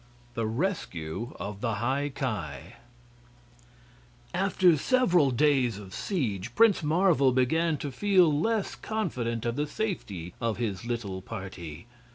18. 0.31 0.33
The 0.33 0.45
Rescue 0.47 1.33
of 1.39 1.61
the 1.61 1.75
High 1.75 2.09
Ki 2.09 2.73
After 4.33 4.75
several 4.75 5.29
days 5.29 5.77
of 5.77 5.93
siege 5.93 6.55
Prince 6.55 6.81
Marvel 6.81 7.31
began 7.31 7.77
to 7.77 7.91
feel 7.91 8.33
less 8.33 8.73
confident 8.73 9.45
of 9.45 9.57
the 9.57 9.67
safety 9.67 10.33
of 10.41 10.57
his 10.57 10.85
little 10.85 11.21
party. 11.21 11.85